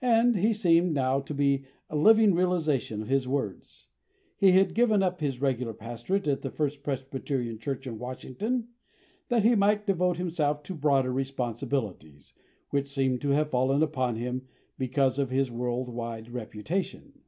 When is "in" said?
7.86-7.98